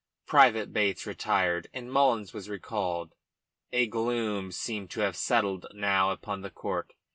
Private 0.25 0.73
Bates 0.73 1.05
retired, 1.05 1.67
and 1.75 1.91
Mullins 1.91 2.33
was 2.33 2.49
recalled. 2.49 3.13
A 3.71 3.85
gloom 3.85 4.51
seemed 4.51 4.89
to 4.89 5.01
have 5.01 5.15
settled 5.15 5.67
now 5.75 6.09
upon 6.09 6.41
the 6.41 6.49
court. 6.49 6.93